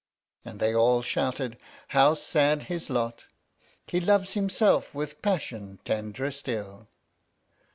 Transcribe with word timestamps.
Then 0.43 0.57
they 0.57 0.73
all 0.73 1.03
shouted: 1.03 1.57
How 1.89 2.15
sad 2.15 2.63
his 2.63 2.89
lot, 2.89 3.25
He 3.85 3.99
loves 4.01 4.33
himself 4.33 4.95
with 4.95 5.21
passion 5.21 5.77
tenderer 5.85 6.31
still 6.31 6.87